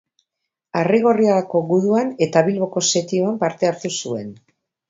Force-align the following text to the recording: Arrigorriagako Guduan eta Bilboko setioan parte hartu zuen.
Arrigorriagako 0.79 1.61
Guduan 1.73 2.09
eta 2.29 2.45
Bilboko 2.49 2.85
setioan 2.97 3.39
parte 3.45 3.73
hartu 3.73 3.97
zuen. 4.01 4.37